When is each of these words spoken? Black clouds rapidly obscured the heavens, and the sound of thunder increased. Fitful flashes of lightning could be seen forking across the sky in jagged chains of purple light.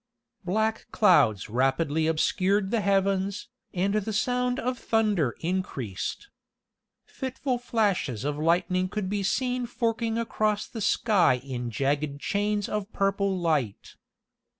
Black 0.43 0.87
clouds 0.91 1.47
rapidly 1.47 2.07
obscured 2.07 2.71
the 2.71 2.81
heavens, 2.81 3.49
and 3.71 3.93
the 3.93 4.11
sound 4.13 4.59
of 4.59 4.79
thunder 4.79 5.35
increased. 5.41 6.29
Fitful 7.05 7.59
flashes 7.59 8.23
of 8.23 8.39
lightning 8.39 8.89
could 8.89 9.09
be 9.11 9.21
seen 9.21 9.67
forking 9.67 10.17
across 10.17 10.65
the 10.65 10.81
sky 10.81 11.35
in 11.43 11.69
jagged 11.69 12.19
chains 12.19 12.67
of 12.67 12.91
purple 12.91 13.37
light. 13.37 13.93